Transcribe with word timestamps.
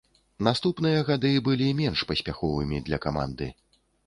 Наступныя 0.45 1.03
гады 1.09 1.31
былі 1.49 1.67
менш 1.83 1.99
паспяховымі 2.13 2.81
для 2.89 2.97
каманды. 3.05 3.53